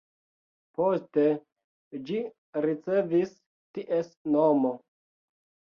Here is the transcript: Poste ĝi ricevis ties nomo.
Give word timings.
Poste 0.79 1.25
ĝi 2.09 2.19
ricevis 2.67 3.39
ties 3.79 4.13
nomo. 4.39 4.75